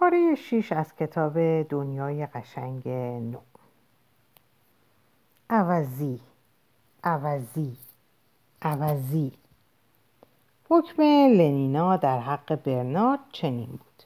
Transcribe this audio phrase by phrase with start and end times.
[0.00, 3.38] پاره شیش از کتاب دنیای قشنگ نو.
[5.50, 6.20] عوضی
[7.04, 7.76] عوضی
[8.62, 9.32] عوضی.
[10.70, 14.02] حکم لنینا در حق برنارد چنین بود.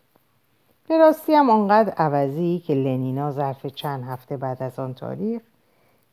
[0.89, 5.43] به راستی هم آنقدر عوضی که لنینا ظرف چند هفته بعد از آن تاریخ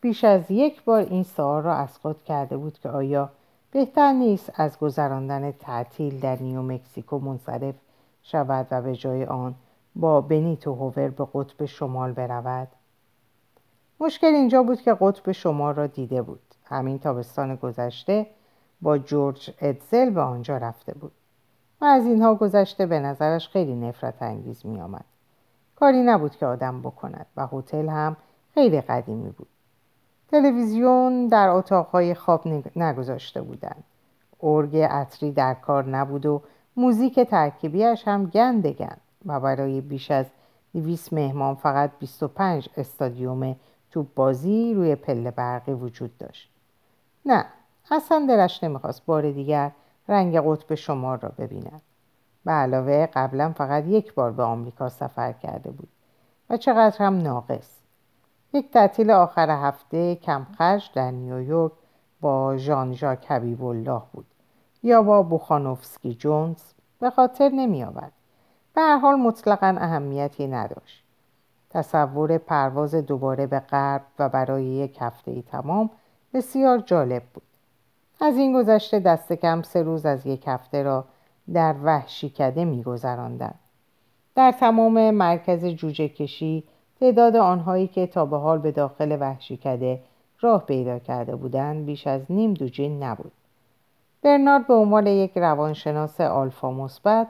[0.02, 3.30] بیش از یک بار این سوال را از خود کرده بود که آیا
[3.72, 7.76] بهتر نیست از گذراندن تعطیل در نیو مکسیکو منصرف
[8.24, 9.56] شود و به جای آن
[10.00, 12.68] با بنیتو هوور به قطب شمال برود.
[14.00, 16.42] مشکل اینجا بود که قطب شمال را دیده بود.
[16.66, 18.28] همین تابستان گذشته
[18.82, 21.12] با جورج ادزل به آنجا رفته بود.
[21.82, 25.06] و از اینها گذشته به نظرش خیلی نفرت انگیز می آمد.
[25.76, 28.18] کاری نبود که آدم بکند و هتل هم
[28.54, 29.48] خیلی قدیمی بود.
[30.32, 33.84] تلویزیون در اتاقهای خواب نگذاشته بودند.
[34.44, 36.42] ارگ عطری در کار نبود و
[36.78, 39.02] موزیک ترکیبیش هم گند گند.
[39.26, 40.26] و برای بیش از
[40.74, 43.56] 200 مهمان فقط 25 استادیوم
[43.92, 46.52] توپ بازی روی پله برقی وجود داشت.
[47.26, 47.46] نه
[47.92, 49.72] اصلا دلش نمی‌خواست بار دیگر
[50.08, 51.82] رنگ قطب شمار را ببیند.
[52.46, 55.90] به علاوه قبلا فقط یک بار به آمریکا سفر کرده بود
[56.50, 57.80] و چقدر هم ناقص.
[58.54, 61.72] یک تعطیل آخر هفته کمخرج در نیویورک
[62.22, 64.26] با ژان ژاک حبیب الله بود.
[64.84, 66.62] یا با بوخانوفسکی جونز
[67.00, 68.12] به خاطر نمی آورد.
[68.76, 71.04] به هر حال مطلقا اهمیتی نداشت.
[71.70, 75.90] تصور پرواز دوباره به غرب و برای یک هفته ای تمام
[76.34, 77.44] بسیار جالب بود.
[78.22, 81.06] از این گذشته دست کم سه روز از یک هفته را
[81.54, 83.54] در وحشی کده می گذراندن.
[84.36, 86.64] در تمام مرکز جوجه کشی
[87.00, 90.02] تعداد آنهایی که تا به حال به داخل وحشی کده
[90.40, 93.32] راه پیدا کرده بودند بیش از نیم دوجین نبود.
[94.22, 97.28] برنارد به عنوان یک روانشناس آلفا مثبت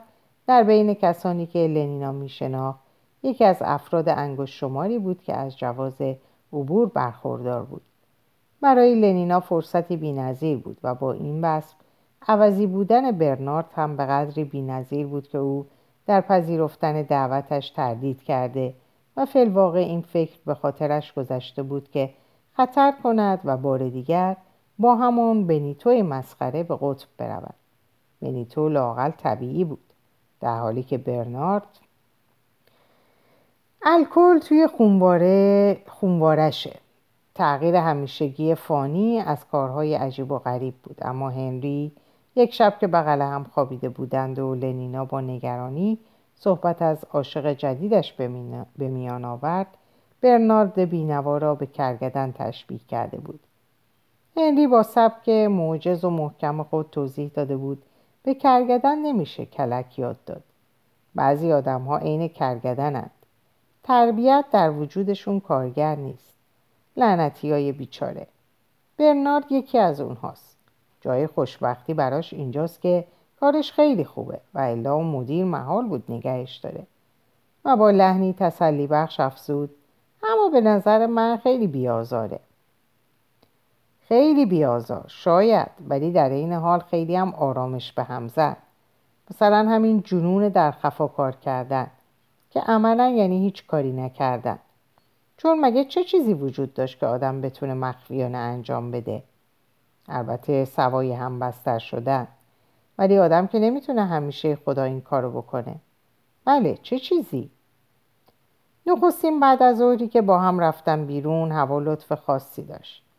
[0.50, 2.80] در بین کسانی که لنینا میشناخت
[3.22, 6.02] یکی از افراد انگشت شماری بود که از جواز
[6.52, 7.82] عبور برخوردار بود.
[8.60, 11.74] برای لنینا فرصتی بینظیر بود و با این وصف
[12.28, 15.66] عوضی بودن برنارد هم به قدری بینظیر بود که او
[16.06, 18.74] در پذیرفتن دعوتش تردید کرده
[19.16, 22.10] و فلواقع این فکر به خاطرش گذشته بود که
[22.52, 24.36] خطر کند و بار دیگر
[24.78, 27.54] با همون بنیتوی مسخره به قطب برود.
[28.22, 29.89] بنیتو لاقل طبیعی بود.
[30.40, 31.66] در حالی که برنارد
[33.82, 36.76] الکل توی خونواره خونوارشه
[37.34, 40.98] تغییر همیشگی فانی از کارهای عجیب و غریب بود.
[41.02, 41.92] اما هنری
[42.36, 45.98] یک شب که بغل هم خوابیده بودند و لنینا با نگرانی
[46.34, 49.66] صحبت از عاشق جدیدش به میان آورد
[50.20, 53.40] برنارد بینوا را به کرگدن تشبیه کرده بود.
[54.36, 57.82] هنری با سبک معجز و محکم خود توضیح داده بود
[58.22, 60.42] به کرگدن نمیشه کلک یاد داد.
[61.14, 63.10] بعضی آدم ها عین کرگدنند.
[63.82, 66.34] تربیت در وجودشون کارگر نیست.
[66.96, 68.26] لعنتی های بیچاره.
[68.98, 70.56] برنارد یکی از اونهاست.
[71.00, 73.04] جای خوشبختی براش اینجاست که
[73.40, 76.86] کارش خیلی خوبه و الا مدیر محال بود نگهش داره.
[77.64, 79.70] و با لحنی تسلی بخش افزود
[80.22, 82.40] اما به نظر من خیلی بیازاره
[84.10, 85.70] خیلی بیازار شاید.
[85.88, 88.56] ولی در این حال خیلی هم آرامش به هم زد.
[89.30, 91.90] مثلا همین جنون در خفا کار کردن.
[92.50, 94.58] که عملا یعنی هیچ کاری نکردن.
[95.36, 99.22] چون مگه چه چیزی وجود داشت که آدم بتونه مخفیانه انجام بده؟
[100.08, 102.28] البته سوای هم بستر شدن.
[102.98, 105.76] ولی آدم که نمی‌تونه همیشه خدا این کارو بکنه.
[106.44, 107.50] بله چه چیزی؟
[108.86, 113.09] نخستین بعد از ظهری که با هم رفتن بیرون هوا لطف خاصی داشت.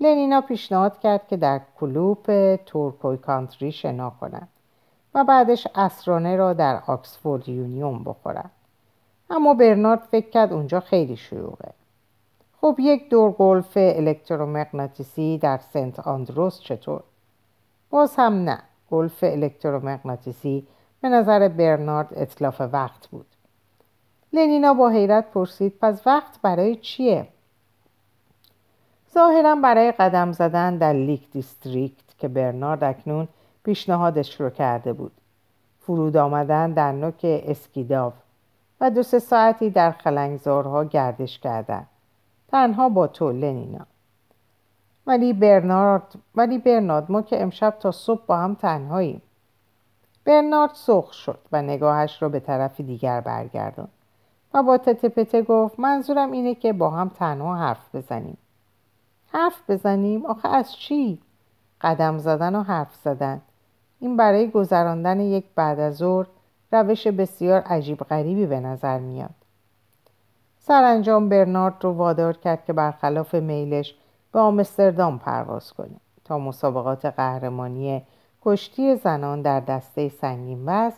[0.00, 4.48] لنینا پیشنهاد کرد که در کلوپ تورکوی کانتری شنا کنند
[5.14, 8.50] و بعدش اسرانه را در آکسفورد یونیون بخورند.
[9.30, 11.72] اما برنارد فکر کرد اونجا خیلی شلوغه
[12.60, 17.02] خب یک دور گلف الکترومغناطیسی در سنت آندروس چطور؟
[17.90, 18.58] باز هم نه.
[18.90, 20.66] گلف الکترومغناطیسی
[21.00, 23.26] به نظر برنارد اتلاف وقت بود.
[24.32, 27.28] لنینا با حیرت پرسید پس وقت برای چیه؟
[29.14, 33.28] ظاهرا برای قدم زدن در لیک دیستریکت که برنارد اکنون
[33.64, 35.12] پیشنهادش رو کرده بود.
[35.80, 38.12] فرود آمدن در نوک اسکیداو
[38.80, 41.86] و دو سه ساعتی در خلنگزارها گردش کردن.
[42.48, 43.86] تنها با تو لنینا
[45.06, 49.22] ولی برنارد ولی برنارد ما که امشب تا صبح با هم تنهاییم.
[50.24, 53.88] برنارد سرخ شد و نگاهش را به طرف دیگر برگردان
[54.54, 58.38] و با تته پته گفت منظورم اینه که با هم تنها حرف بزنیم.
[59.32, 61.18] حرف بزنیم؟ آخه از چی؟
[61.80, 63.40] قدم زدن و حرف زدن.
[64.00, 66.26] این برای گذراندن یک بعد از ظهر
[66.72, 69.34] روش بسیار عجیب غریبی به نظر میاد.
[70.58, 73.94] سرانجام برنارد رو وادار کرد که برخلاف میلش
[74.32, 78.02] به آمستردام پرواز کنه تا مسابقات قهرمانی
[78.42, 80.92] کشتی زنان در دسته سنگین وز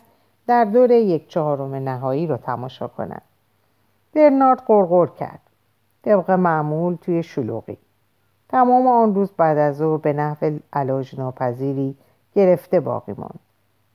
[0.47, 3.21] در دور یک چهارم نهایی رو تماشا کنند.
[4.13, 5.39] برنارد قرقر کرد.
[6.03, 7.77] طبق معمول توی شلوغی.
[8.51, 11.95] تمام آن روز بعد از ظهر به نحو علاج ناپذیری
[12.35, 13.39] گرفته باقی ماند.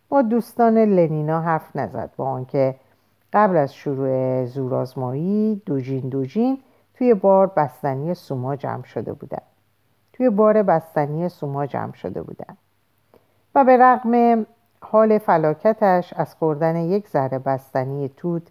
[0.09, 2.75] با دوستان لنینا حرف نزد با آنکه
[3.33, 6.59] قبل از شروع زورآزمایی دوجین دوجین
[6.95, 9.43] توی بار بستنی سوما جمع شده بودن
[10.13, 12.57] توی بار بستنی سوما جمع شده بودن
[13.55, 14.47] و به رغم
[14.83, 18.43] حال فلاکتش از خوردن یک ذره بستنی توت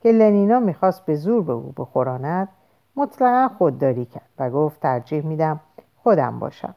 [0.00, 2.48] که لنینا می‌خواست به زور به او بخوراند
[2.96, 5.60] مطلقا خودداری کرد و گفت ترجیح میدم
[6.02, 6.74] خودم باشم.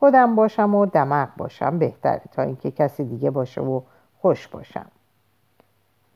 [0.00, 3.80] خودم باشم و دمق باشم بهتره تا اینکه کسی دیگه باشه و
[4.20, 4.86] خوش باشم.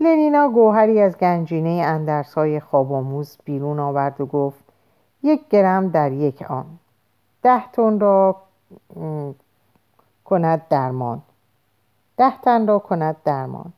[0.00, 4.64] لنینا گوهری از گنجینه اندرس های خواباموز بیرون آورد و گفت
[5.23, 6.67] یک گرم در یک آن.
[7.43, 8.37] ده تن را
[10.25, 11.22] کند درمان.
[12.17, 13.72] ده تن را کند درمان.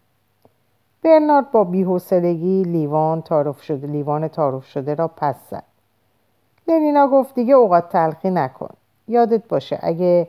[1.08, 5.64] برنارد با بیحوصلگی لیوان تعارف شده لیوان تعارف شده را پس زد.
[6.68, 8.70] لنینا گفت دیگه اوقات تلخی نکن.
[9.08, 10.28] یادت باشه اگه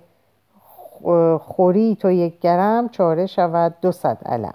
[1.40, 4.54] خوری تو یک گرم چاره شود دو صد علم.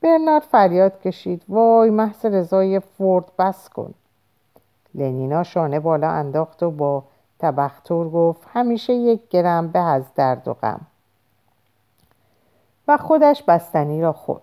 [0.00, 1.42] برنارد فریاد کشید.
[1.48, 3.94] وای محض رضای فورد بس کن.
[4.94, 7.02] لنینا شانه بالا انداخت و با
[7.38, 10.80] تبختور گفت همیشه یک گرم به از درد و غم.
[12.88, 14.42] و خودش بستنی را خورد.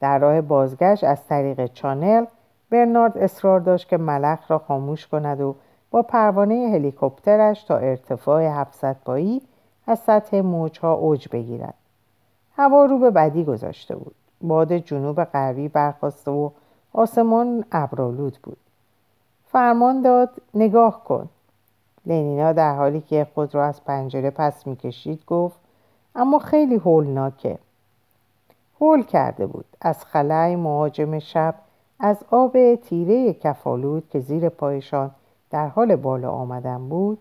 [0.00, 2.24] در راه بازگشت از طریق چانل
[2.70, 5.54] برنارد اصرار داشت که ملخ را خاموش کند و
[5.90, 9.42] با پروانه هلیکوپترش تا ارتفاع 700 پایی
[9.86, 11.74] از سطح موجها اوج بگیرد.
[12.56, 14.14] هوا رو به بدی گذاشته بود.
[14.40, 16.50] باد جنوب غربی برخواسته و
[16.92, 18.56] آسمان ابرالود بود.
[19.52, 21.28] فرمان داد نگاه کن.
[22.06, 25.60] لنینا در حالی که خود را از پنجره پس می‌کشید گفت
[26.14, 27.58] اما خیلی هولناکه.
[28.80, 29.64] هول کرده بود.
[29.80, 31.54] از خلای مهاجم شب
[32.00, 35.10] از آب تیره کفالود که زیر پایشان
[35.50, 37.18] در حال بالا آمدن بود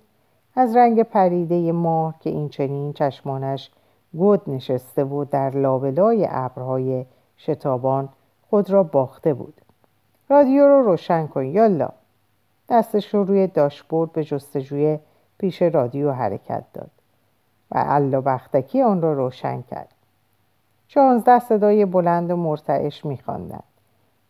[0.55, 3.71] از رنگ پریده ماه که این چنین چشمانش
[4.13, 7.05] گود نشسته بود در لابلای ابرهای
[7.37, 8.09] شتابان
[8.49, 9.61] خود را باخته بود.
[10.29, 11.89] رادیو رو روشن کن یالا.
[12.69, 14.99] دستش رو روی داشبورد به جستجوی
[15.37, 16.91] پیش رادیو حرکت داد
[17.71, 19.96] و علا بختکی آن را روشن کرد.
[20.87, 23.63] شانزده صدای بلند و مرتعش میخواندند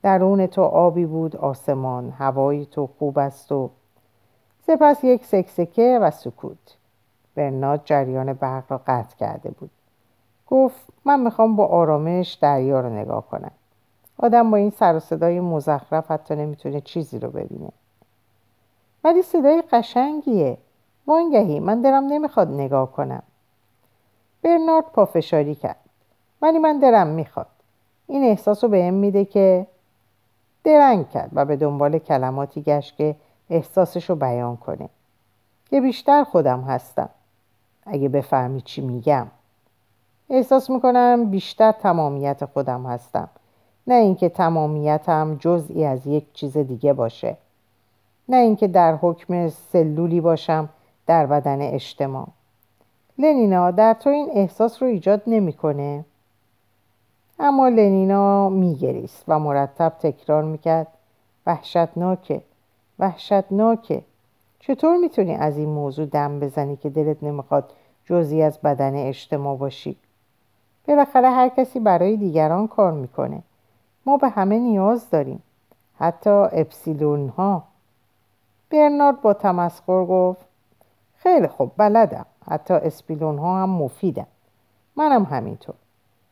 [0.03, 3.69] درون تو آبی بود آسمان هوای تو خوب است و
[4.67, 6.77] سپس یک سکسکه و سکوت.
[7.35, 9.69] برناد جریان برق را قطع کرده بود.
[10.47, 13.51] گفت من می‌خوام با آرامش دریا رو نگاه کنم.
[14.17, 17.69] آدم با این سر و صدای مزخرف حتی نمی‌تونه چیزی رو ببینه.
[19.03, 20.57] ولی صدای قشنگیه.
[21.07, 23.23] وانگهی من دلم نمی‌خواد نگاه کنم.
[24.41, 25.86] برنارد پافشاری کرد.
[26.41, 27.47] ولی من دلم می‌خواد.
[28.07, 29.67] این احساس رو بهم میده که
[30.63, 33.15] درنگ کرد و به دنبال کلماتی گشت که
[33.49, 34.89] احساسش رو بیان کنه.
[35.69, 37.09] که بیشتر خودم هستم.
[37.85, 39.27] اگه بفهمی چی میگم.
[40.29, 43.29] احساس می‌کنم بیشتر تمامیت خودم هستم.
[43.87, 47.37] نه اینکه تمامیتم جزئی از یک چیز دیگه باشه.
[48.29, 50.69] نه اینکه در حکم سلولی باشم
[51.07, 52.27] در بدن اجتماع.
[53.17, 56.05] لنینا در تو این احساس رو ایجاد نمی‌کنه؟
[57.39, 60.87] اما لنینا میگریست و مرتب تکرار می‌کرد
[61.45, 62.41] وحشتناکه
[62.99, 64.01] وحشتناکه.
[64.59, 67.73] چطور می‌تونی از این موضوع دم بزنی که دلت نمی‌خواد
[68.05, 69.95] جزی از بدن اجتماع باشی؟
[70.87, 73.41] بالاخره هر کسی برای دیگران کار می‌کنه.
[74.05, 75.43] ما به همه نیاز داریم.
[75.99, 77.63] حتی اپسیلون ها
[78.69, 80.45] برنارد با تمسخر گفت
[81.15, 82.25] خیلی خوب بلدم.
[82.47, 84.27] حتی اسپیلون ها هم مفیدن.
[84.95, 85.75] منم همینطور.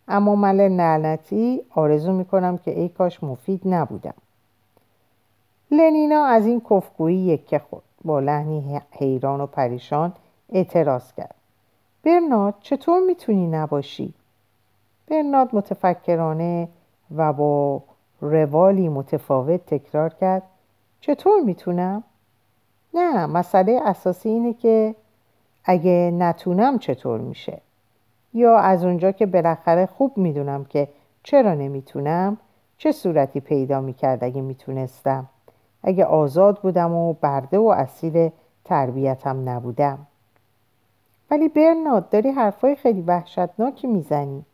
[0.08, 4.14] اما من لعنتی آرزو می‌کنم که ای کاش مفید نبودم.
[5.72, 10.14] لنینا از این کفگویی یکه خود با لحنی حیران و پریشان
[10.50, 11.36] اعتراض کرد.
[12.04, 14.14] برنارد چطور می‌تونی نباشی؟
[15.08, 16.70] برنارد متفکرانه
[17.16, 17.82] و با
[18.22, 20.44] روالی متفاوت تکرار کرد.
[21.02, 22.04] چطور می‌تونم؟
[22.94, 24.96] نه مسئله اساسی اینه که
[25.66, 27.62] اگه نتونم چطور میشه؟
[28.36, 30.88] یا از اونجا که بالاخره خوب می‌دونم که
[31.24, 32.38] چرا نمی‌تونم
[32.78, 35.26] چه صورتی پیدا می‌کرد اگه می‌تونستم.
[35.84, 38.30] اگه آزاد بودم و برده و اصیل
[38.66, 39.98] تربیتم نبودم.
[41.32, 44.46] ولی برنارد داری حرفای خیلی وحشتناکی می‌زنی.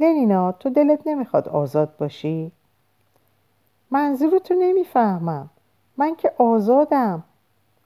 [0.00, 2.52] لنینا تو دلت نمی‌خواد آزاد باشی؟
[3.90, 5.50] منظورتو نمی‌فهمم.
[5.96, 7.22] من که آزادم.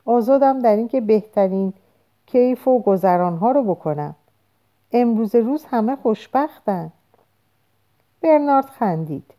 [0.05, 1.73] آزادم در اینکه بهترین
[2.27, 4.15] کیف و گذرانها رو بکنم.
[4.97, 6.93] امروز روز همه خوشبختن.
[8.23, 9.35] برنارد خندید.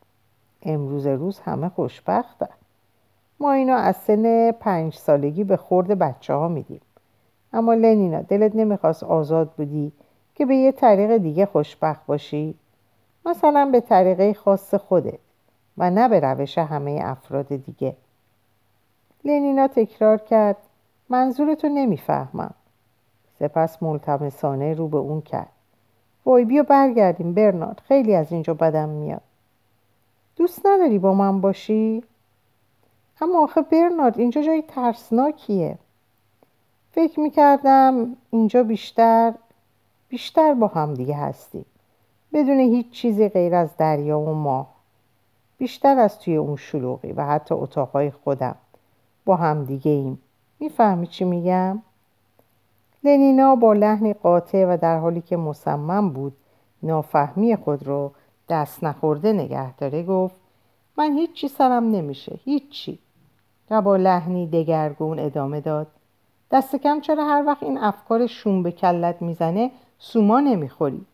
[0.63, 2.50] امروز روز همه خوشبختن.
[3.39, 6.81] ما اینو از سن پنج سالگی به خورد بچه ها میدیم.
[7.53, 9.91] اما لنینا دلت نمی‌خواست آزاد بودی
[10.35, 12.55] که به یه طریق دیگه خوشبخت باشی؟
[13.25, 15.19] مثلا به طریقه خاص خودت
[15.77, 17.95] و نه به روش همه افراد دیگه.
[19.25, 20.57] لنینا تکرار کرد
[21.09, 22.53] منظورتو نمی‌فهمم.
[23.39, 25.50] سپس ملتمسانه رو به اون کرد.
[26.25, 29.22] وای بیا برگردیم برنارد خیلی از اینجا بدم میاد.
[30.36, 32.04] دوست نداری با من باشی؟
[33.22, 35.77] اما آخه برنارد اینجا جای ترسناکیه.
[36.92, 39.34] فکر می‌کردم اینجا بیشتر
[40.10, 41.65] بیشتر با هم دیگه هستیم.
[42.34, 44.68] بدون هیچ چیزی غیر از دریا و ماه.
[45.58, 48.56] بیشتر از توی اون شلوغی و حتی اتاقای خودم.
[49.25, 50.22] با هم دیگه ایم
[50.60, 51.82] می‌فهمی چی میگم؟
[53.05, 56.33] لنینا با لحنی قاطع و در حالی که مصمم بود
[56.83, 58.12] نافهمی خود رو
[58.50, 60.35] دست نخورده نگه داره گفت
[60.97, 63.00] من هیچی سرم نمیشه هیچی.
[63.69, 65.88] و با لحنی دگرگون ادامه داد.
[66.51, 71.05] دست کم چرا هر وقت این افکار شوم به کلت می‌زنه سوما نمی‌خوری.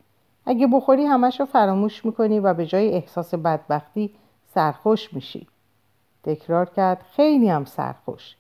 [0.45, 4.11] اگه بخوری همش رو فراموش می‌کنی و به جای احساس بدبختی
[4.53, 5.47] سرخوش میشی.
[6.23, 8.35] تکرار کرد خیلی هم سرخوش.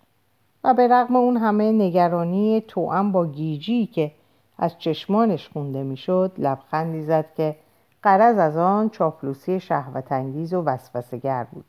[0.63, 4.11] و به رغم اون همه نگرانی توام با گیجی که
[4.57, 7.55] از چشمانش خونده می‌شد لبخندی زد که
[8.03, 11.65] قرض از آن چاپلوسی شهوتانگیز و وسوسهگر بود.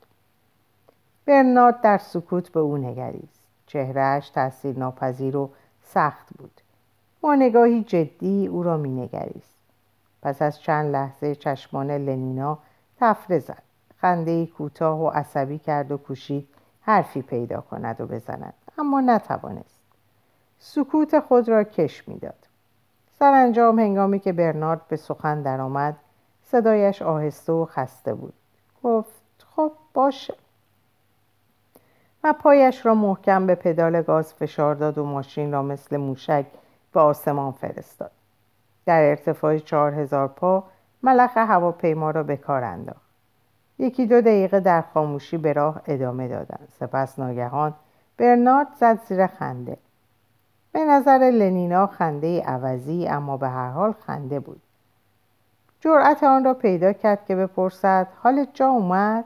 [1.27, 3.41] برنارد در سکوت به او نگریست.
[3.67, 5.51] چهرهش تاثیر ناپذیر و
[5.83, 6.61] سخت بود.
[7.21, 9.55] با نگاهی جدی او را مینگریست.
[10.23, 12.59] پس از چند لحظه چشمان لنینا
[13.01, 13.63] تفره زد.
[13.97, 16.49] خنده کوتاه و عصبی کرد و کوشید
[16.83, 18.55] حرفی پیدا کند و بزند.
[18.79, 19.81] اما نتوانست.
[20.59, 22.49] سکوت خود را کش می‌داد.
[23.19, 25.97] سرانجام هنگامی که برنارد به سخن درآمد
[26.45, 28.35] صدایش آهسته و خسته بود.
[28.83, 29.23] گفت
[29.57, 30.35] خب باشه.
[32.25, 36.47] و پایش را محکم به پدال گاز فشار داد و ماشین را مثل موشک
[36.93, 38.11] به آسمان فرستاد.
[38.87, 40.65] در ارتفاع چهار هزار پا
[41.03, 43.02] ملخ هواپیما را به کار انداخت.
[43.83, 47.75] یکی دو دقیقه در خاموشی به راه ادامه دادند سپس ناگهان
[48.17, 49.77] برنارد زد زیر خنده.
[50.73, 54.61] به نظر لنینا خنده عوضی اما به هر حال خنده بود.
[55.81, 59.25] جرأت آن را پیدا کرد که بپرسد حالت جا اومد؟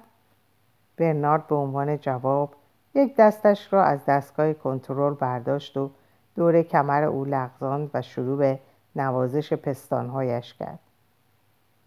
[0.96, 2.50] برنارد به عنوان جواب
[2.94, 5.90] یک دستش را از دستگاه کنترل برداشت و
[6.36, 8.58] دور کمر او لغزاند و شروع به
[8.96, 10.78] نوازش پستانهایش کرد.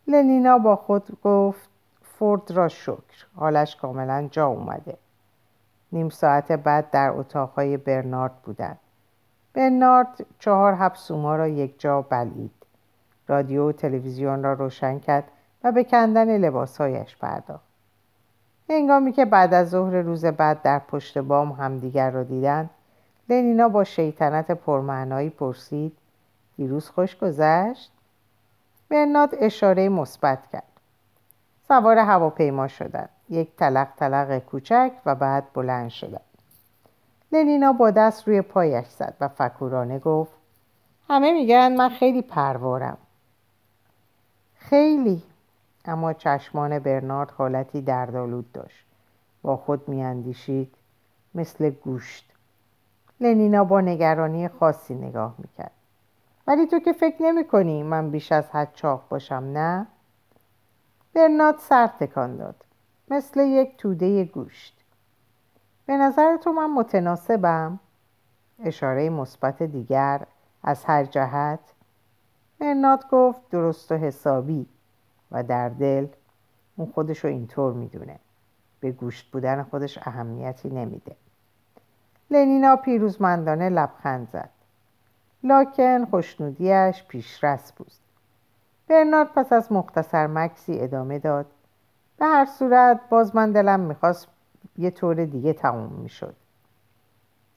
[0.07, 1.68] لنینا با خود گفت
[2.19, 3.25] فورد را شکر.
[3.35, 4.97] حالش کاملا جا اومده.
[5.91, 8.79] نیم ساعت بعد در اتاقهای برنارد بودند
[9.53, 12.51] برنارد چهار هفسوما را یک جا بلید
[13.27, 15.23] رادیو و تلویزیون را روشن کرد
[15.63, 17.69] و به کندن لباسهایش پرداخت.
[18.69, 22.69] هنگامی که بعد از ظهر روز بعد در پشت بام همدیگر را دیدند
[23.29, 25.97] لنینا با شیطنت پرمعنایی پرسید
[26.57, 27.91] دیروز خوش گذشت؟
[28.89, 30.68] برنارد اشاره مثبت کرد.
[31.71, 36.21] سوار هواپیما شدند یک تلق تلق کوچک و بعد بلند شدند
[37.31, 40.31] لنینا با دست روی پایش زد و فکورانه گفت
[41.09, 42.97] همه میگن من خیلی پروارم.
[44.55, 45.23] خیلی.
[45.85, 48.85] اما چشمان برنارد حالتی دردآلود داشت.
[49.41, 50.75] با خود میاندیشید
[51.35, 52.33] مثل گوشت.
[53.19, 55.71] لنینا با نگرانی خاصی نگاه می‌کرد.
[56.47, 59.88] ولی تو که فکر نمی کنی من بیش از حد چاق باشم نه؟
[61.13, 62.66] برنارد سر تکان داد.
[63.08, 64.84] مثل یک توده گوشت.
[65.86, 67.80] به نظر تو من متناسبم؟
[68.63, 70.22] اشاره مثبت دیگر
[70.63, 71.60] از هر جهت.
[72.60, 74.66] برنارد گفت درست و حسابی
[75.32, 76.08] و در دل
[76.75, 78.20] اون خودش رو اینطور می‌دونه.
[78.80, 81.16] به گوشت بودن خودش اهمیتی نمیده.
[82.32, 84.50] لنینا پیروزمندانه لبخند زد.
[85.44, 87.92] لاکن خوشنودیش پیشرس بود.
[88.89, 91.46] برنارد پس از مختصر مکسی ادامه داد.
[92.17, 94.27] به هر صورت باز من دلم می‌خواست
[94.77, 96.36] یه طور دیگه تموم می‌شد.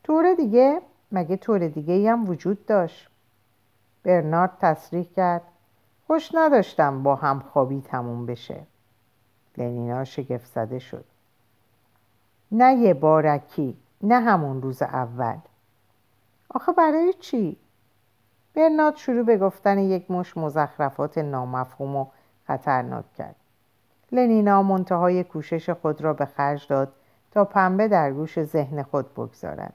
[0.03, 3.11] طور دیگه؟ مگه طور دیگه هم وجود داشت؟
[4.03, 5.43] برنارد تصریح کرد.
[6.07, 8.63] خوش نداشتم با همخوابی تموم بشه.
[9.59, 11.05] لنینا شگفت زده شد.
[12.53, 15.39] نه یه بارکی نه همون روز اول.
[16.51, 17.57] آخه برای چی؟
[18.55, 22.07] برنارد شروع به گفتن یک مش مزخرفات نامفهوم و
[22.47, 23.37] خطرناک کرد.
[24.13, 26.93] لنینا منتهای کوشش خود را به خرج داد
[27.31, 29.75] تا پنبه در گوش ذهن خود بگذارد.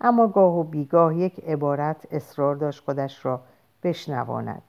[0.00, 3.40] اما گاه و بیگاه یک عبارت اصرار داشت خودش را
[3.82, 4.62] بشنواند.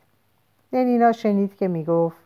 [0.73, 2.17] لنینا شنید که می‌گفت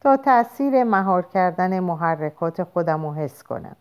[0.00, 3.76] تا تأثیر مهار کردن محرکات خودم رو حس کنم.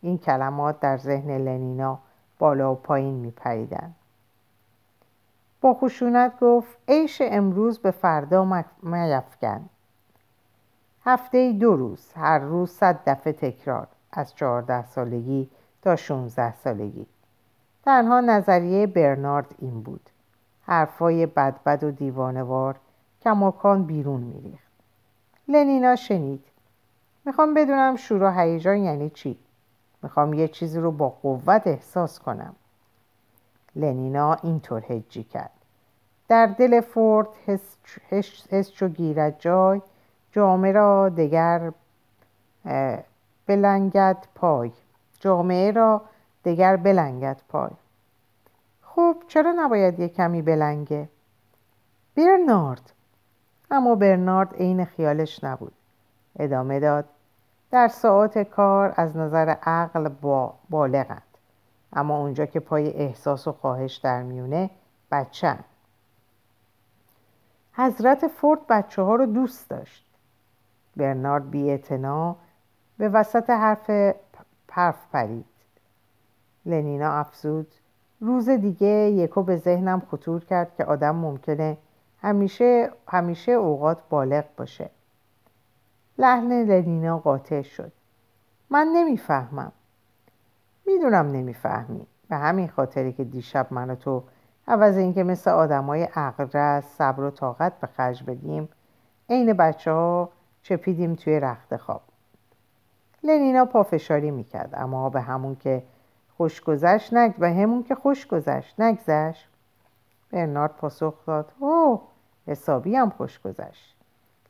[0.00, 1.98] این کلمات در ذهن لنینا
[2.38, 3.94] بالا و پایین میپریدند.
[5.60, 9.68] با خشونت گفت عیش امروز به فردا میفکن
[11.04, 15.50] هفته دو روز هر روز صد دفعه تکرار از چهارده سالگی
[15.82, 17.06] تا 16 سالگی.
[17.84, 20.10] تنها نظریه برنارد این بود.
[20.62, 22.76] حرفای بدبد و دیوانوار
[23.22, 24.72] کماکان بیرون میریخت.
[25.48, 26.44] لنینا شنید.
[27.24, 29.38] می‌خوام بدونم شور هیجان یعنی چی؟
[30.02, 32.54] می‌خوام یه چیزی رو با قوت احساس کنم.
[33.76, 35.50] لنینا اینطور هجی کرد.
[36.28, 37.28] در دل فورد
[38.50, 39.82] حس چو گیرد جای
[40.32, 41.72] جامعه را دگر
[43.46, 44.72] بلنگد پای.
[45.20, 46.02] جامعه را
[46.44, 47.70] دگر بلنگد پای.
[48.82, 51.08] خب چرا نباید یه کمی بلنگه؟
[52.16, 52.92] برنارد.
[53.70, 55.72] اما برنارد عین خیالش نبود.
[56.38, 57.04] ادامه داد
[57.70, 61.25] در ساعات کار از نظر عقل با بالغند
[61.96, 64.70] اما اونجا که پای احساس و خواهش در میونه
[65.10, 65.58] بچن
[67.72, 70.04] حضرت فورد بچه ها رو دوست داشت.
[70.96, 71.76] برنارد بی
[72.98, 74.14] به وسط حرف
[74.68, 75.44] پرف پرید.
[76.66, 77.74] لنینا افزود
[78.20, 81.76] روز دیگه یکو به ذهنم خطور کرد که آدم ممکنه
[82.22, 84.90] همیشه همیشه اوقات بالغ باشه.
[86.18, 87.92] لحن لنینا قاطع شد.
[88.70, 89.72] من نمی‌فهمم.
[90.86, 92.06] می‌دونم نمی‌فهمی.
[92.28, 94.22] به همین خاطری که دیشب من و تو
[94.68, 98.68] عوض اینکه مثل آدمای عقل صبر و طاقت به خرج بدیم
[99.30, 100.30] عین بچه ها
[100.62, 102.02] چپیدیم توی رخت خواب.
[103.22, 105.82] لنینا پافشاری می‌کرد اما به همون که
[106.36, 109.48] خوش گذشت نگ به همون که خوش گذشت نگذشت.
[110.30, 112.00] برنارد پاسخ داد اوه
[112.46, 113.96] حسابی هم خوش گذشت.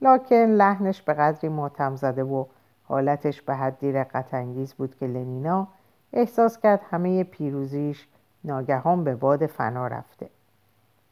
[0.00, 2.44] لاکن لحنش به قدری ماتم زده و
[2.84, 5.68] حالتش به حدی رقت انگیز بود که لنینا
[6.12, 8.06] احساس کرد همه پیروزیش
[8.44, 10.28] ناگهان به باد فنا رفته.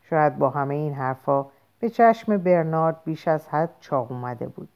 [0.02, 1.46] شاید با همه این حرفا
[1.80, 4.68] به چشم برنارد بیش از حد چاق اومده بود.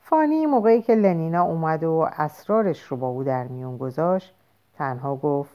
[0.00, 4.34] فانی موقعی که لنینا اومد و اسرارش رو با او در میون گذاشت
[4.78, 5.52] تنها گفت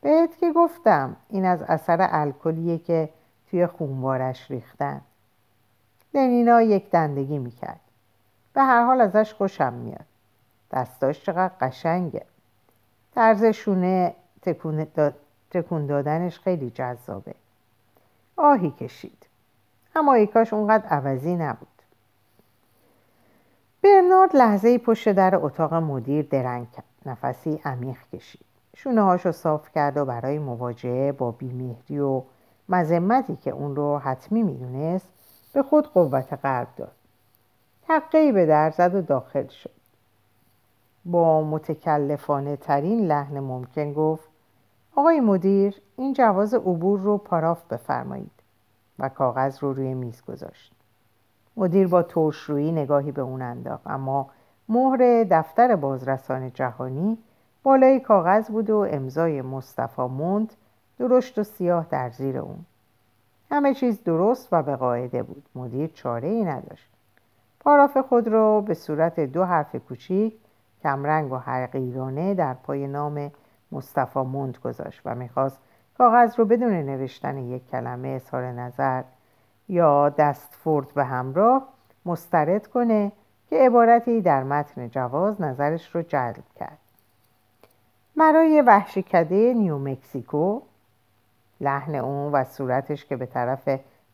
[0.00, 3.08] بهت که گفتم این از اثر الکلیه که
[3.50, 5.00] توی خونبارش ریختن.
[6.14, 7.80] لنینا یک دندگی می‌کرد.
[8.52, 10.06] به هر حال ازش خوشم میاد.
[10.72, 12.24] دستاش چقدر قشنگه.
[13.14, 14.14] طرز شونه
[15.50, 17.34] تکون دادنش خیلی جذابه.
[18.36, 19.26] آهی کشید.
[19.96, 21.68] اما ایکاش اونقدر عوضی نبود.
[23.82, 26.66] برنارد لحظه پشت در اتاق مدیر درنگ
[27.06, 28.44] نفسی عمیق کشید.
[28.76, 32.22] شونه هاشو صاف کرد و برای مواجهه با بیمهری و
[32.68, 35.08] مذمتی که اون رو حتمی می‌دونست
[35.52, 36.92] به خود قوت قلب داد.
[37.88, 39.79] حقی به در زد و داخل شد.
[41.10, 44.28] با متکلفانه ترین لحن ممکن گفت
[44.96, 48.30] آقای مدیر این جواز عبور رو پاراف بفرمایید.
[49.00, 50.72] و کاغذ رو روی میز گذاشت.
[51.56, 54.30] مدیر با ترشرویی نگاهی به اون انداخت اما
[54.68, 57.18] مهر دفتر بازرسان جهانی
[57.62, 60.52] بالای کاغذ بود و امضای مصطفی موند
[60.98, 62.58] درشت و سیاه در زیر اون.
[63.50, 65.42] همه چیز درست و به قاعده بود.
[65.54, 66.90] مدیر چاره ای نداشت.
[67.60, 70.34] پاراف خود را به صورت دو حرف کوچیک
[70.82, 73.30] کمرنگ و حقیرانه در پای نام
[73.72, 75.60] مصطفی موند گذاشت و می‌خواست
[75.98, 79.02] کاغذ رو بدون نوشتن یک کلمه اظهار نظر
[79.68, 81.68] یا دستفورد به همراه
[82.06, 83.12] مسترد کنه
[83.50, 86.78] که عبارتی در متن جواز نظرش رو جلب کرد.
[88.16, 90.60] مرای وحشیکده نیو مکسیکو
[91.60, 93.68] لحن اون و صورتش که به طرف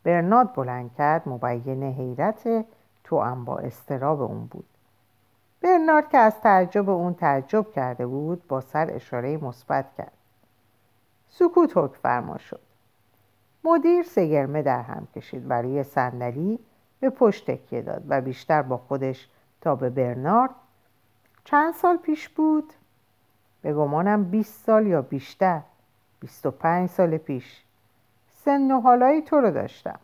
[0.05, 2.65] برناد بلند کرد مبین حیرت
[3.05, 4.76] تو با استراب اون بود.
[5.61, 10.12] برنارد که از تعجب اون تعجب کرده بود با سر اشاره مثبت کرد.
[11.29, 12.61] سکوت حکم فرما شد.
[13.64, 16.59] مدیر سگرمه در هم کشید و روی صندلی
[17.01, 19.29] به پشت تکیه داد و بیشتر با خودش
[19.61, 20.51] تا به برنارد.
[21.45, 22.73] چند سال پیش بود؟
[23.62, 25.61] به گمانم 20 سال یا بیشتر.
[26.21, 27.64] 25 سال پیش.
[28.29, 29.99] سن و حالایی تو رو داشتم.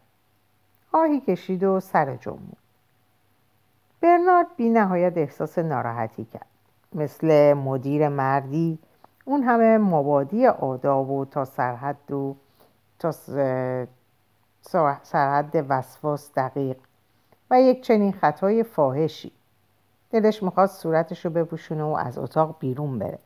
[0.93, 2.62] آهی کشید و سر جمعون
[4.03, 6.47] برنارد بی نهایت احساس ناراحتی کرد.
[6.95, 8.79] مثل مدیر مردی
[9.25, 12.37] اون همه مبادی آداب و تا سرحد و
[12.99, 13.13] تا
[15.03, 16.77] سرحد وسواس دقیق
[17.51, 19.33] و یک چنین خطای فاحشی.
[20.11, 23.19] دلش می‌خواست صورتش رو بپوشونه و از اتاق بیرون بره.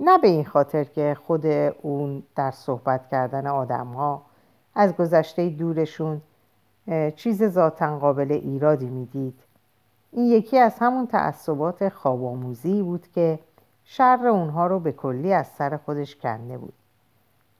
[0.00, 1.46] نه به این خاطر که خود
[1.82, 4.22] اون در صحبت کردن آدم ها
[4.74, 6.20] از گذشته دورشون
[7.16, 9.34] چیز ذاتا قابل ایرادی می‌دید.
[10.14, 13.38] این یکی از همون تعصبات خواب آموزی بود که
[13.84, 16.72] شر اونها رو به کلی از سر خودش کنده بود.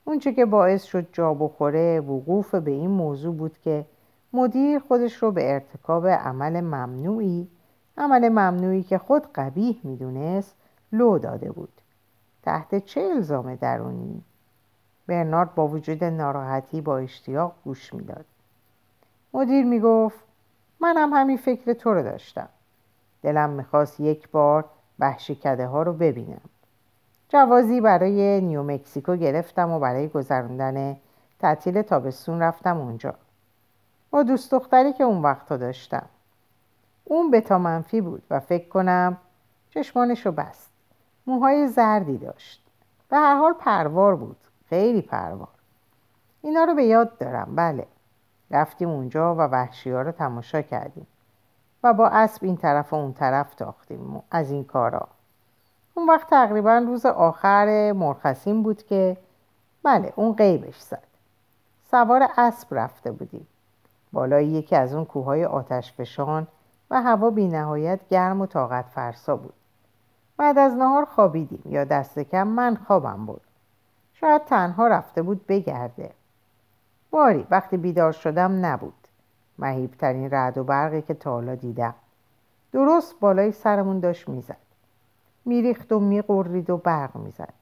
[0.05, 3.85] اونچه که باعث شد جا بخوره وقوف به این موضوع بود که
[4.33, 7.47] مدیر خودش رو به ارتکاب عمل ممنوعی
[7.97, 10.55] عمل ممنوعی که خود قبیح می‌دونست
[10.91, 11.81] لو داده بود.
[12.43, 14.21] تحت چه الزام درونی؟
[15.07, 18.25] برنارد با وجود ناراحتی با اشتیاق گوش می‌داد.
[19.33, 20.19] مدیر می‌گفت
[20.83, 22.49] منم همین فکر تو رو داشتم.
[23.21, 24.65] دلم می‌خواست یک بار
[24.99, 26.41] وحشی کده ها رو ببینم.
[27.29, 30.97] جوازی برای نیومکسیکو گرفتم و برای گذراندن
[31.39, 33.13] تعطیل تابستون رفتم اونجا.
[34.11, 36.05] با دوست دختری که اون وقتا داشتم.
[37.03, 39.17] اون بتا منفی بود و فکر کنم
[39.69, 40.69] چشمانشو بست.
[41.27, 42.65] موهای زردی داشت.
[43.09, 44.37] به هر حال پروار بود.
[44.69, 45.47] خیلی پروار.
[46.41, 47.55] اینا رو به یاد دارم.
[47.55, 47.87] بله.
[48.53, 51.07] رفتیم اونجا و وحشی ها رو تماشا کردیم
[51.83, 55.07] و با اسب این طرف و اون طرف تاختیم از این کارا.
[55.93, 59.17] اون وقت تقریبا روز آخر مرخصین بود که
[59.83, 61.03] بله اون قیبش زد.
[61.91, 63.47] سوار اسب رفته بودیم.
[64.13, 66.47] بالای یکی از اون کوههای آتش فشان
[66.89, 69.53] و هوا بی نهایت گرم و طاقت فرسا بود.
[70.37, 73.41] بعد از نهار خوابیدیم یا دست کم من خوابم بود
[74.13, 76.11] شاید تنها رفته بود بگرده.
[77.13, 78.93] باری وقتی بیدار شدم نبود.
[79.59, 81.95] مهیبترین رعد و برقی که تا حالا دیدم.
[82.71, 84.57] درست بالای سرمون داشت می‌زد.
[85.45, 87.53] میریخت و میقرید و برق می‌زد.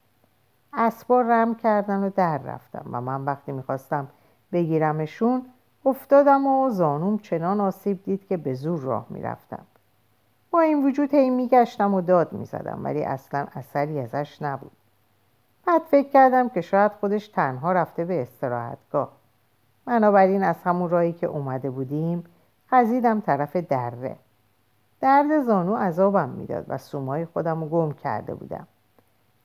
[0.72, 4.08] اسبا رم کردن و در رفتم و من وقتی می‌خواستم
[4.52, 5.46] بگیرمشون
[5.86, 9.64] افتادم و زانوم چنان آسیب دید که به زور راه می‌رفتم.
[10.50, 14.72] با این وجود هی میگشتم و داد می‌زدم ولی اصلا اثری ازش نبود.
[15.66, 19.21] بعد فکر کردم که شاید خودش تنها رفته به استراحتگاه.
[19.84, 22.24] بنابراین از همون راهی که اومده بودیم
[22.70, 24.16] خزیدم طرف دره.
[25.00, 28.66] درد زانو عذابم می‌داد و سومای خودم رو گم کرده بودم.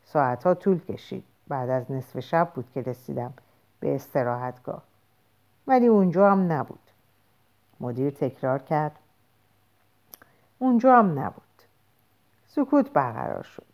[0.06, 1.24] ساعتها طول کشید.
[1.48, 3.34] بعد از نصف شب بود که رسیدم
[3.80, 4.82] به استراحتگاه.
[5.68, 6.80] ولی اونجا هم نبود.
[7.80, 8.92] مدیر تکرار کرد.
[10.60, 11.44] اونجا هم نبود.
[12.48, 13.66] سکوت برقرار شد.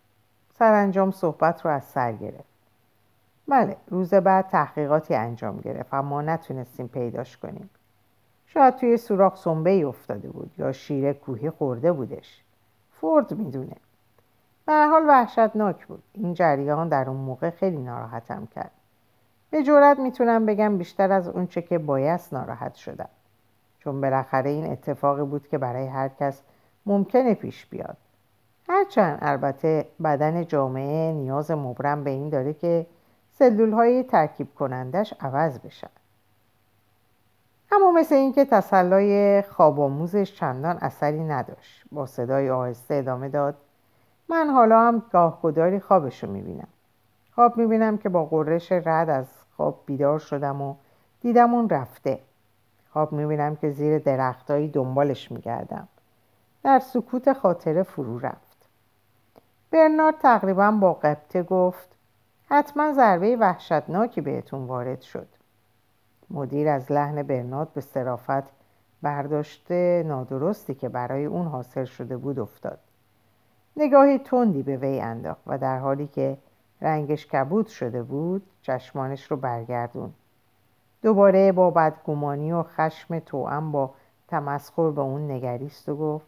[0.60, 2.53] سرانجام صحبت رو از سر گرفت.
[3.48, 7.70] بله روز بعد تحقیقاتی انجام گرفت اما نتونستیم پیداش کنیم.
[8.48, 12.44] شاید توی سوراخ سنبه ای افتاده بود یا شیر کوهی خورده بودش.
[12.92, 13.76] فورد می‌دونه.
[14.66, 16.04] به حال وحشتناک بود.
[16.14, 18.72] این جریان در اون موقع خیلی ناراحتم کرد.
[19.50, 23.10] به جورت می‌تونم بگم بیشتر از اونچه که بایست ناراحت شدم.
[23.80, 26.42] چون بالاخره این اتفاقی بود که برای هر کس
[26.86, 27.98] ممکنه پیش بیاد.
[28.70, 32.86] هرچند البته بدن جامعه نیاز مبرم به این داره که
[33.40, 35.90] سلول های ترکیب کنندش عوض بشن.
[37.72, 43.56] اما مثل اینکه تسلای خواب آموزش چندان اثری نداشت با صدای آهسته ادامه داد
[44.30, 46.68] من حالا هم گاه گداری خوابش رو می‌بینم.
[47.36, 49.26] خواب می‌بینم که با قررش رد از
[49.58, 50.76] خواب بیدار شدم و
[51.22, 52.20] دیدم اون رفته.
[52.94, 55.88] خواب می‌بینم که زیر درختایی دنبالش میگردم.
[56.64, 58.70] در سکوت خاطره فرو رفت.
[59.72, 61.90] برنارد تقریبا با قبطه گفت
[62.56, 65.28] حتما ضربه وحشتناکی بهتون وارد شد.
[66.30, 68.44] مدیر از لحن برنارد به صرافت
[69.02, 69.72] برداشت
[70.06, 72.80] نادرستی که برای اون حاصل شده بود افتاد.
[73.78, 76.38] نگاهی تندی به وی انداخت و در حالی که
[76.82, 80.14] رنگش کبود شده بود چشمانش رو برگردون.
[81.02, 83.94] دوباره با بدگمانی و خشم توام با
[84.28, 86.26] تمسخر به اون نگریست و گفت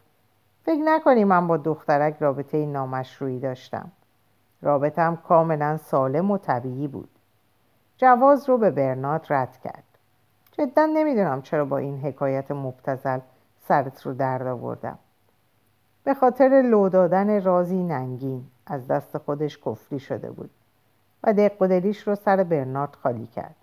[0.64, 3.92] فکر نکنی من با دخترک رابطه نامشروعی داشتم.
[4.62, 7.08] رابطم کاملا سالم و طبیعی بود.
[7.96, 9.84] جواز رو به برنارد رد کرد.
[10.52, 13.18] جدا نمی‌دونم چرا با این حکایت مبتزل
[13.68, 14.98] سرت رو درد آوردم.
[16.04, 20.50] به خاطر لو دادن رازی ننگین از دست خودش کفری شده بود
[21.24, 21.62] و دق
[22.06, 23.54] رو سر برنارد خالی کرد.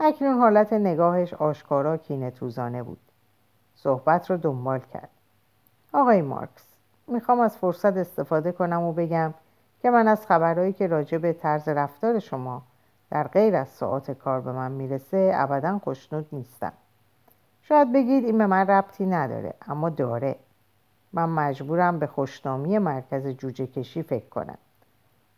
[0.00, 2.98] اکنون حالت نگاهش آشکارا کینه توزانه بود.
[3.74, 5.08] صحبت رو دنبال کرد.
[5.92, 6.66] آقای مارکس
[7.06, 9.34] می‌خوام از فرصت استفاده کنم و بگم
[9.82, 12.62] که من از خبرهایی که راجع به طرز رفتار شما
[13.10, 16.72] در غیر از ساعت کار به من می‌رسه ابدا خوشنود نیستم.
[17.62, 20.36] شاید بگید این به من ربطی نداره اما داره.
[21.12, 24.58] من مجبورم به خوشنامی مرکز جوجه کشی فکر کنم.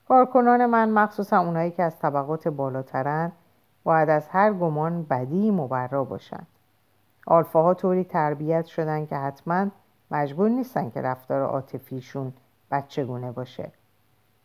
[0.08, 3.32] کارکنان من مخصوصا اونایی که از طبقات بالاترن
[3.84, 6.46] باید از هر گمان بدی مبرا باشند.
[7.26, 9.66] آلفاها طوری تربیت شدن که حتما
[10.10, 12.32] مجبور نیستن که رفتار عاطفیشون
[12.70, 13.72] بچگونه باشه.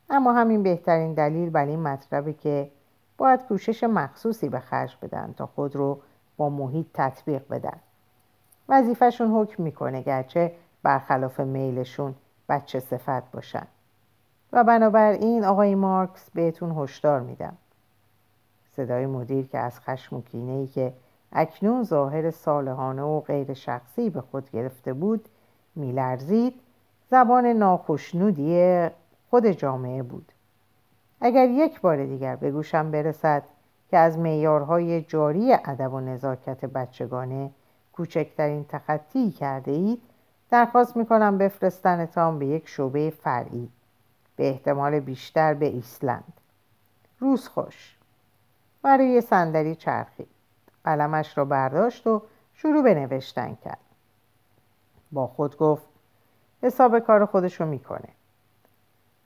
[0.10, 2.72] اما همین بهترین دلیل بر این مطلبه که
[3.18, 6.00] باید کوشش مخصوصی به خرج بدن تا خود رو
[6.38, 7.80] با محیط تطبیق بدن.
[8.70, 10.52] وظیفهشون حکم می‌کنه گرچه
[10.84, 12.16] برخلاف میلشون
[12.50, 13.68] بچه صفت باشن.
[14.54, 17.58] و بنابراین آقای مارکس بهتون هشدار میدم.
[18.76, 20.94] صدای مدیر که از خشم و کینه ای که
[21.32, 25.30] اکنون ظاهر صالحانه و غیر شخصی به خود گرفته بود
[25.76, 26.62] میلرزید
[27.12, 28.90] زبان ناخشنودی
[29.30, 30.32] خود جامعه بود.
[31.22, 33.44] اگر یک بار دیگر به گوشم برسد
[33.90, 37.52] که از معیارهای جاری ادب و نزاکت بچگانه
[37.94, 40.02] کوچکترین تخطی کرده اید
[40.50, 43.70] درخواست می‌کنم بفرستنتان به یک شعبه فرعی
[44.36, 46.34] به احتمال بیشتر به ایسلند.
[47.20, 47.98] روز خوش.
[48.84, 50.28] و روی صندلی چرخید
[50.84, 52.22] قلمش را برداشت و
[52.54, 53.78] شروع به نوشتن کرد.
[55.12, 55.86] با خود گفت
[56.64, 58.10] حساب کار خودشو می‌کنه.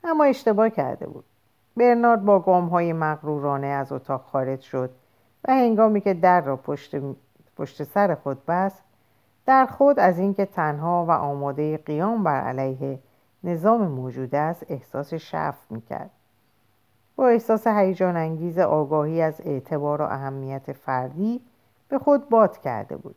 [0.04, 1.24] اما اشتباه کرده بود.
[1.76, 4.90] برنارد با گام های مغرورانه از اتاق خارج شد
[5.44, 6.96] و هنگامی که در را پشت,
[7.56, 8.82] پشت سر خود بست
[9.46, 12.98] در خود از اینکه تنها و آماده قیام بر علیه
[13.44, 16.10] نظام موجود است احساس شف می‌کرد.
[17.16, 21.40] با احساس هیجان انگیز آگاهی از اعتبار و اهمیت فردی
[21.88, 23.16] به خود باد کرده بود.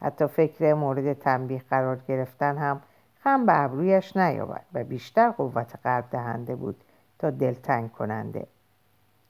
[0.00, 2.80] حتی فکر مورد تنبیه قرار گرفتن هم
[3.28, 6.84] خم به ابرویش نیاورد و بیشتر قوت قلب دهنده بود
[7.18, 8.46] تا دلتنگ کننده.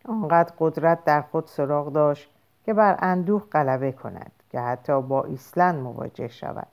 [0.09, 2.31] آنقدر قدرت در خود سراغ داشت
[2.65, 6.67] که بر اندوه غلبه کند که حتی با ایسلند مواجه شود.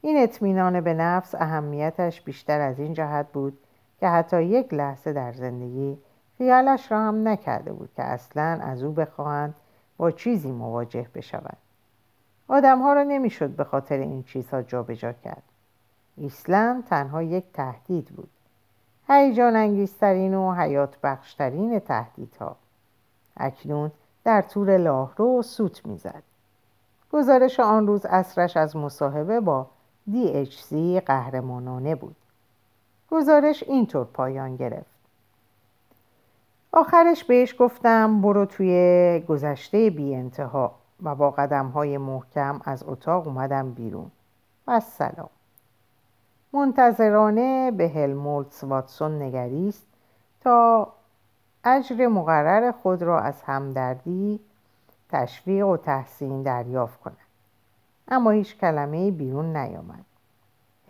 [0.00, 3.58] این اطمینان به نفس اهمیتش بیشتر از این جهت بود
[4.00, 5.98] که حتی یک لحظه در زندگی
[6.38, 9.54] خیالش را هم نکرده بود که اصلا از او بخواهند
[9.96, 11.56] با چیزی مواجه بشود
[12.48, 15.42] آدمها را نمی‌شد به خاطر این چیزها جابجا کرد.
[16.16, 18.30] ایسلند تنها یک تهدید بود.
[19.08, 22.56] هیجان انگیزترین و حیات بخشترین تهدیدها.
[23.36, 23.90] اکنون
[24.24, 26.22] در طور لاهرو سوت می‌زد.
[27.12, 29.66] گزارش آن روز اصرش از مصاحبه با
[30.12, 30.74] DHC
[31.06, 32.16] قهرمانانه بود.
[33.10, 35.00] گزارش اینطور پایان گرفت.
[36.72, 40.74] آخرش بهش گفتم برو توی گذشته بی انتها.
[41.02, 44.10] و با قدم های محکم از اتاق اومدم بیرون.
[44.66, 45.30] و سلام.
[46.52, 49.86] منتظرانه به هلمولتس واتسون نگریست
[50.40, 50.92] تا
[51.64, 54.40] اجر مقرر خود را از همدردی
[55.08, 57.16] تشویق و تحسین دریافت کند.
[58.08, 60.04] اما هیچ کلمه بیرون نیامد.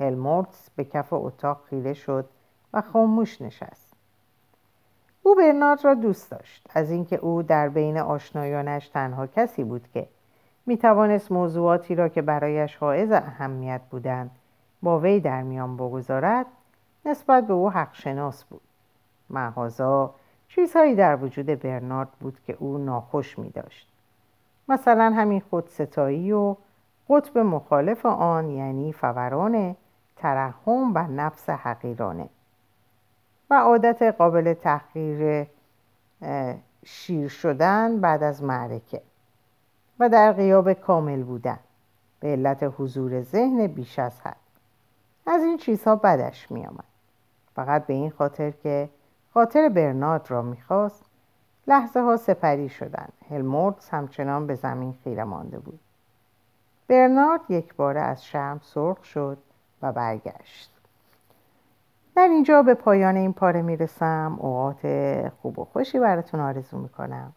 [0.01, 2.29] هلمولتس به کف اتاق خیره شد
[2.73, 3.93] و خاموش نشست.
[5.23, 6.67] او برنارد را دوست داشت.
[6.75, 10.09] از اینکه او در بین آشنایانش تنها کسی بود که
[10.67, 14.31] می توانست موضوعاتی را که برایش حائز اهمیت بودند
[14.83, 16.47] با وی در میان بگذارد
[17.05, 18.61] نسبت به او حق شناس بود.
[19.31, 20.15] محازا
[20.49, 23.93] چیزهایی در وجود برنارد بود که او ناخوش می داشت
[24.69, 26.57] مثلا همین خودستایی و
[27.09, 29.77] قطب مخالف آن یعنی فوران
[30.17, 32.29] ترحم و نفس حقیرانه.
[33.51, 35.47] و عادت قابل تحقیر
[36.85, 39.03] شیر شدن بعد از معرکه.
[39.99, 41.59] و در غیاب کامل بودن.
[42.21, 44.50] به علت حضور ذهن بیش از حد.
[45.31, 46.85] از این چیزها بدش می آمد.
[47.55, 48.89] فقط به این خاطر که
[49.35, 51.05] خاطر برنارد را می‌خواست
[51.67, 55.81] لحظه ها سپری شدند هلمورتس همچنان به زمین خیره مانده بود.
[56.89, 59.39] برنارد یک باره از شرم سرخ شد
[59.83, 60.71] و برگشت.
[62.17, 64.37] در اینجا به پایان این پاره می‌رسم.
[64.39, 64.83] اوقات
[65.43, 67.33] خوب و خوشی براتون آرزو می‌کنم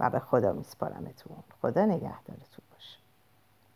[0.00, 1.36] و به خدا میسپارمتون.
[1.62, 2.69] خدا نگهدارتون.